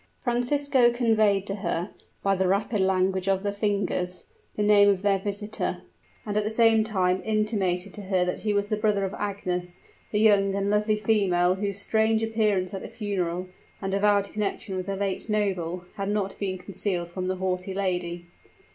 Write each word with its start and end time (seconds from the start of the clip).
Francisco 0.23 0.89
conveyed 0.91 1.45
to 1.45 1.53
her, 1.57 1.91
by 2.23 2.33
the 2.33 2.47
rapid 2.47 2.79
language 2.79 3.27
of 3.27 3.43
the 3.43 3.51
fingers, 3.51 4.25
the 4.55 4.63
name 4.63 4.89
of 4.89 5.03
their 5.03 5.19
visitor, 5.19 5.83
and 6.25 6.35
at 6.35 6.43
the 6.43 6.49
same 6.49 6.83
time 6.83 7.21
intimated 7.23 7.93
to 7.93 8.01
her 8.01 8.25
that 8.25 8.39
he 8.39 8.51
was 8.51 8.69
the 8.69 8.77
brother 8.77 9.05
of 9.05 9.13
Agnes, 9.13 9.79
the 10.09 10.19
young 10.19 10.55
and 10.55 10.71
lovely 10.71 10.95
female 10.97 11.53
whose 11.53 11.79
strange 11.79 12.23
appearance 12.23 12.73
at 12.73 12.81
the 12.81 12.87
funeral, 12.87 13.45
and 13.79 13.93
avowed 13.93 14.27
connection 14.31 14.75
with 14.75 14.87
the 14.87 14.95
late 14.95 15.29
noble, 15.29 15.85
had 15.97 16.09
not 16.09 16.35
been 16.39 16.57
concealed 16.57 17.07
from 17.09 17.27
the 17.27 17.35
haughty 17.35 17.75
lady. 17.75 18.25